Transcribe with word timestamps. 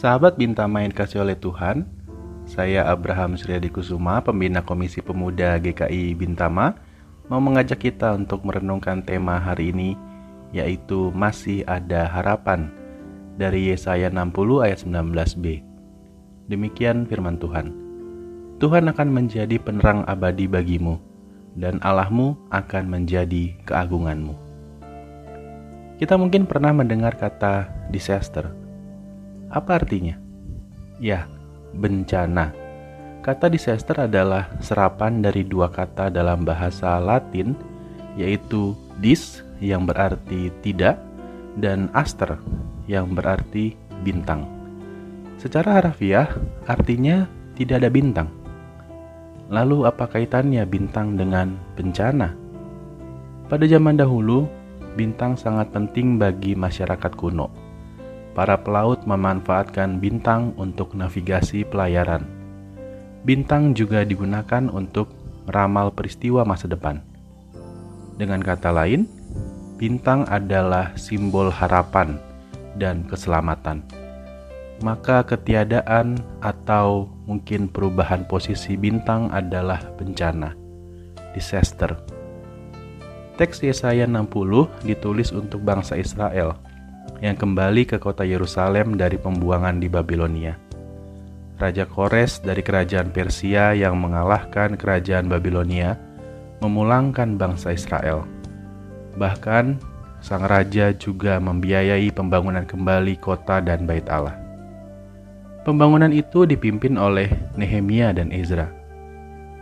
Sahabat 0.00 0.40
Bintama 0.40 0.80
yang 0.80 0.96
kasih 0.96 1.20
oleh 1.20 1.36
Tuhan, 1.36 1.84
saya 2.48 2.88
Abraham 2.88 3.36
Suryadi 3.36 3.68
Kusuma, 3.68 4.24
pembina 4.24 4.64
Komisi 4.64 5.04
Pemuda 5.04 5.60
GKI 5.60 6.16
Bintama, 6.16 6.72
mau 7.28 7.36
mengajak 7.36 7.84
kita 7.84 8.16
untuk 8.16 8.48
merenungkan 8.48 9.04
tema 9.04 9.36
hari 9.36 9.76
ini, 9.76 10.00
yaitu 10.56 11.12
masih 11.12 11.68
ada 11.68 12.08
harapan 12.08 12.72
dari 13.36 13.68
Yesaya 13.68 14.08
60 14.08 14.64
ayat 14.64 14.88
19b. 14.88 15.60
Demikian 16.48 17.04
firman 17.04 17.36
Tuhan. 17.36 17.68
Tuhan 18.56 18.88
akan 18.88 19.08
menjadi 19.12 19.60
penerang 19.60 20.08
abadi 20.08 20.48
bagimu, 20.48 20.96
dan 21.60 21.76
Allahmu 21.84 22.40
akan 22.48 22.88
menjadi 22.88 23.52
keagunganmu. 23.68 24.32
Kita 26.00 26.16
mungkin 26.16 26.48
pernah 26.48 26.72
mendengar 26.72 27.20
kata 27.20 27.68
disaster. 27.92 28.59
Apa 29.50 29.82
artinya? 29.82 30.14
Ya, 31.02 31.26
bencana. 31.74 32.54
Kata 33.20 33.50
disaster 33.50 34.06
adalah 34.06 34.48
serapan 34.62 35.20
dari 35.20 35.42
dua 35.42 35.68
kata 35.68 36.08
dalam 36.08 36.46
bahasa 36.46 36.96
Latin, 37.02 37.58
yaitu 38.14 38.78
dis 39.02 39.42
yang 39.58 39.84
berarti 39.84 40.54
tidak 40.64 41.02
dan 41.58 41.90
aster 41.92 42.38
yang 42.86 43.12
berarti 43.12 43.74
bintang. 44.06 44.46
Secara 45.36 45.82
harafiah, 45.82 46.30
artinya 46.70 47.28
tidak 47.58 47.84
ada 47.84 47.90
bintang. 47.92 48.28
Lalu 49.50 49.82
apa 49.84 50.06
kaitannya 50.06 50.62
bintang 50.62 51.18
dengan 51.18 51.58
bencana? 51.74 52.32
Pada 53.50 53.66
zaman 53.66 53.98
dahulu, 53.98 54.46
bintang 54.94 55.34
sangat 55.34 55.74
penting 55.74 56.22
bagi 56.22 56.54
masyarakat 56.54 57.12
kuno. 57.18 57.59
Para 58.32 58.60
pelaut 58.62 59.02
memanfaatkan 59.04 59.98
bintang 59.98 60.54
untuk 60.54 60.94
navigasi 60.94 61.66
pelayaran. 61.66 62.24
Bintang 63.26 63.76
juga 63.76 64.06
digunakan 64.06 64.70
untuk 64.70 65.12
meramal 65.50 65.92
peristiwa 65.92 66.46
masa 66.46 66.70
depan. 66.70 67.02
Dengan 68.16 68.40
kata 68.40 68.70
lain, 68.72 69.04
bintang 69.76 70.24
adalah 70.30 70.94
simbol 70.96 71.50
harapan 71.52 72.16
dan 72.78 73.04
keselamatan 73.04 73.82
maka 74.80 75.22
ketiadaan 75.24 76.20
atau 76.40 77.08
mungkin 77.28 77.68
perubahan 77.68 78.24
posisi 78.24 78.76
bintang 78.80 79.28
adalah 79.28 79.80
bencana, 80.00 80.56
disaster. 81.36 82.00
Teks 83.36 83.64
Yesaya 83.64 84.04
60 84.04 84.84
ditulis 84.84 85.32
untuk 85.32 85.64
bangsa 85.64 85.96
Israel 85.96 86.56
yang 87.20 87.36
kembali 87.36 87.84
ke 87.84 88.00
kota 88.00 88.24
Yerusalem 88.24 88.96
dari 88.96 89.20
pembuangan 89.20 89.76
di 89.76 89.88
Babilonia. 89.92 90.56
Raja 91.60 91.84
Kores 91.84 92.40
dari 92.40 92.64
kerajaan 92.64 93.12
Persia 93.12 93.76
yang 93.76 94.00
mengalahkan 94.00 94.80
kerajaan 94.80 95.28
Babilonia 95.28 96.00
memulangkan 96.64 97.36
bangsa 97.36 97.76
Israel. 97.76 98.24
Bahkan, 99.20 99.76
sang 100.24 100.44
raja 100.48 100.92
juga 100.96 101.36
membiayai 101.36 102.08
pembangunan 102.12 102.64
kembali 102.64 103.20
kota 103.20 103.60
dan 103.60 103.84
bait 103.84 104.08
Allah. 104.08 104.36
Pembangunan 105.60 106.08
itu 106.08 106.48
dipimpin 106.48 106.96
oleh 106.96 107.28
Nehemia 107.60 108.16
dan 108.16 108.32
Ezra. 108.32 108.72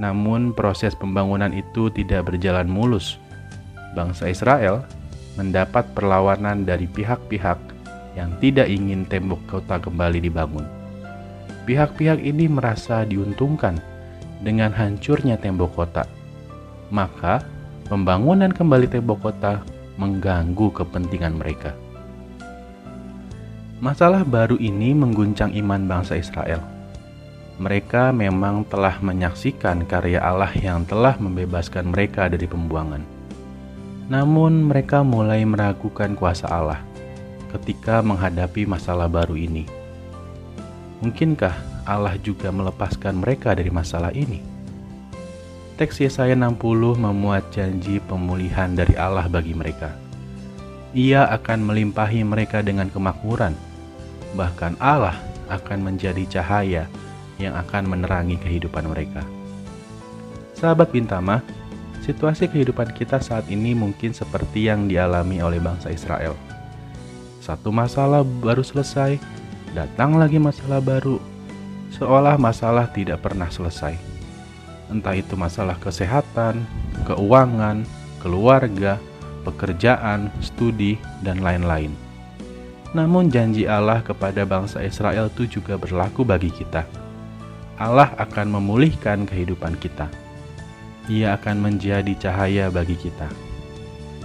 Namun 0.00 0.56
proses 0.56 0.96
pembangunan 0.96 1.52
itu 1.52 1.92
tidak 1.92 2.32
berjalan 2.32 2.64
mulus. 2.64 3.20
Bangsa 3.92 4.32
Israel 4.32 4.80
mendapat 5.36 5.88
perlawanan 5.96 6.68
dari 6.68 6.84
pihak-pihak 6.88 7.58
yang 8.12 8.30
tidak 8.40 8.68
ingin 8.68 9.08
tembok 9.08 9.40
kota 9.48 9.80
kembali 9.80 10.20
dibangun. 10.20 10.64
Pihak-pihak 11.64 12.20
ini 12.20 12.50
merasa 12.50 13.06
diuntungkan 13.06 13.78
dengan 14.42 14.74
hancurnya 14.74 15.38
tembok 15.38 15.72
kota. 15.78 16.04
Maka, 16.92 17.40
pembangunan 17.86 18.50
kembali 18.50 18.90
tembok 18.90 19.30
kota 19.30 19.62
mengganggu 19.96 20.68
kepentingan 20.74 21.38
mereka. 21.38 21.72
Masalah 23.82 24.22
baru 24.22 24.58
ini 24.62 24.94
mengguncang 24.94 25.54
iman 25.58 25.86
bangsa 25.90 26.14
Israel. 26.14 26.62
Mereka 27.62 28.10
memang 28.10 28.66
telah 28.66 28.98
menyaksikan 28.98 29.86
karya 29.86 30.18
Allah 30.18 30.50
yang 30.54 30.82
telah 30.86 31.14
membebaskan 31.18 31.90
mereka 31.94 32.26
dari 32.26 32.46
pembuangan. 32.46 33.21
Namun, 34.10 34.70
mereka 34.70 35.04
mulai 35.04 35.44
meragukan 35.46 36.14
kuasa 36.16 36.48
Allah 36.50 36.80
ketika 37.52 38.00
menghadapi 38.00 38.64
masalah 38.64 39.06
baru 39.06 39.36
ini. 39.36 39.68
Mungkinkah 41.04 41.84
Allah 41.84 42.16
juga 42.18 42.48
melepaskan 42.48 43.20
mereka 43.20 43.52
dari 43.52 43.68
masalah 43.68 44.14
ini? 44.14 44.40
Teks 45.76 46.00
Yesaya 46.00 46.38
60 46.38 46.56
memuat 46.96 47.50
janji 47.50 47.98
pemulihan 47.98 48.70
dari 48.72 48.94
Allah 48.94 49.26
bagi 49.26 49.52
mereka. 49.52 49.92
Ia 50.92 51.26
akan 51.32 51.64
melimpahi 51.64 52.22
mereka 52.22 52.60
dengan 52.60 52.92
kemakmuran 52.92 53.56
bahkan 54.32 54.74
Allah 54.80 55.16
akan 55.52 55.92
menjadi 55.92 56.24
cahaya 56.40 56.88
yang 57.36 57.52
akan 57.56 57.88
menerangi 57.88 58.40
kehidupan 58.40 58.88
mereka. 58.88 59.24
Sahabat 60.56 60.92
Bintama, 60.92 61.44
situasi 62.02 62.50
kehidupan 62.50 62.90
kita 62.92 63.22
saat 63.22 63.46
ini 63.46 63.72
mungkin 63.72 64.10
seperti 64.10 64.66
yang 64.66 64.90
dialami 64.90 65.38
oleh 65.38 65.62
bangsa 65.62 65.88
Israel. 65.94 66.34
Satu 67.38 67.70
masalah 67.70 68.26
baru 68.26 68.66
selesai, 68.66 69.18
datang 69.74 70.18
lagi 70.18 70.42
masalah 70.42 70.82
baru, 70.82 71.22
seolah 71.94 72.34
masalah 72.38 72.90
tidak 72.90 73.22
pernah 73.22 73.46
selesai. 73.50 73.94
Entah 74.90 75.14
itu 75.16 75.38
masalah 75.38 75.78
kesehatan, 75.78 76.62
keuangan, 77.06 77.86
keluarga, 78.20 78.98
pekerjaan, 79.46 80.28
studi, 80.42 80.98
dan 81.24 81.40
lain-lain. 81.40 81.90
Namun 82.92 83.32
janji 83.32 83.64
Allah 83.64 84.04
kepada 84.04 84.44
bangsa 84.44 84.84
Israel 84.84 85.32
itu 85.32 85.48
juga 85.48 85.80
berlaku 85.80 86.28
bagi 86.28 86.52
kita. 86.52 86.84
Allah 87.80 88.12
akan 88.20 88.60
memulihkan 88.60 89.24
kehidupan 89.24 89.80
kita. 89.80 90.21
Ia 91.10 91.34
akan 91.34 91.56
menjadi 91.58 92.14
cahaya 92.14 92.70
bagi 92.70 92.94
kita. 92.94 93.26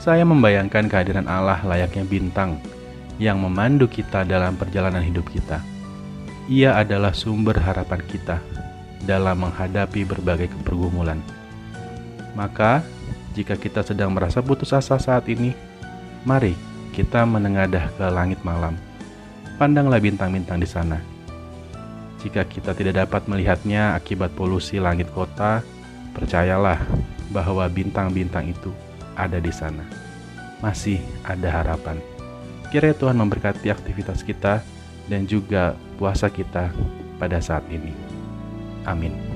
Saya 0.00 0.24
membayangkan 0.24 0.88
kehadiran 0.88 1.28
Allah 1.28 1.60
layaknya 1.62 2.02
bintang 2.08 2.56
yang 3.20 3.38
memandu 3.38 3.84
kita 3.86 4.24
dalam 4.24 4.56
perjalanan 4.56 5.04
hidup 5.04 5.28
kita. 5.28 5.60
Ia 6.48 6.80
adalah 6.80 7.14
sumber 7.14 7.60
harapan 7.60 8.00
kita 8.08 8.40
dalam 9.04 9.46
menghadapi 9.46 10.02
berbagai 10.02 10.50
pergumulan. 10.66 11.20
Maka, 12.32 12.80
jika 13.36 13.54
kita 13.54 13.84
sedang 13.84 14.10
merasa 14.16 14.40
putus 14.40 14.72
asa 14.72 14.96
saat 14.96 15.28
ini, 15.28 15.52
mari 16.24 16.56
kita 16.96 17.22
menengadah 17.28 17.92
ke 17.94 18.06
langit 18.08 18.40
malam. 18.42 18.74
Pandanglah 19.60 20.00
bintang-bintang 20.00 20.58
di 20.58 20.66
sana. 20.66 20.98
Jika 22.22 22.46
kita 22.46 22.72
tidak 22.74 23.06
dapat 23.06 23.26
melihatnya 23.26 23.98
akibat 23.98 24.32
polusi 24.34 24.78
langit 24.78 25.10
kota, 25.10 25.60
percayalah 26.12 26.80
bahwa 27.32 27.64
bintang-bintang 27.66 28.52
itu 28.52 28.70
ada 29.16 29.40
di 29.40 29.50
sana. 29.50 29.84
Masih 30.60 31.00
ada 31.24 31.48
harapan. 31.50 31.98
Kiranya 32.70 32.96
Tuhan 32.96 33.16
memberkati 33.18 33.68
aktivitas 33.68 34.24
kita 34.24 34.62
dan 35.10 35.26
juga 35.26 35.74
puasa 35.98 36.30
kita 36.30 36.70
pada 37.20 37.42
saat 37.42 37.66
ini. 37.68 37.92
Amin. 38.86 39.31